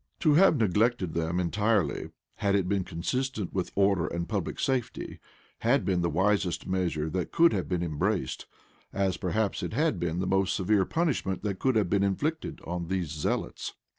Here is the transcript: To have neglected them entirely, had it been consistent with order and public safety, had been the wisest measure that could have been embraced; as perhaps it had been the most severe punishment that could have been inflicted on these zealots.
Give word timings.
To 0.21 0.33
have 0.33 0.57
neglected 0.57 1.13
them 1.13 1.39
entirely, 1.39 2.09
had 2.37 2.55
it 2.55 2.67
been 2.67 2.83
consistent 2.83 3.53
with 3.53 3.71
order 3.75 4.07
and 4.07 4.27
public 4.27 4.59
safety, 4.59 5.19
had 5.59 5.85
been 5.85 6.01
the 6.01 6.09
wisest 6.09 6.65
measure 6.65 7.07
that 7.11 7.31
could 7.31 7.53
have 7.53 7.69
been 7.69 7.83
embraced; 7.83 8.47
as 8.91 9.15
perhaps 9.17 9.61
it 9.61 9.73
had 9.73 9.99
been 9.99 10.17
the 10.17 10.25
most 10.25 10.55
severe 10.55 10.85
punishment 10.85 11.43
that 11.43 11.59
could 11.59 11.75
have 11.75 11.87
been 11.91 12.01
inflicted 12.01 12.61
on 12.63 12.87
these 12.87 13.09
zealots. 13.11 13.75